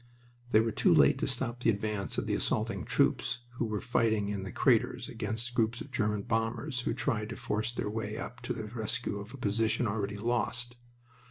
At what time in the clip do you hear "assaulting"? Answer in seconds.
2.33-2.85